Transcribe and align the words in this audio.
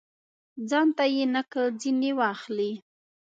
ځانته 0.69 1.05
یې 1.15 1.23
نقل 1.33 1.65
ځني 1.81 2.11
واخلي. 2.19 2.71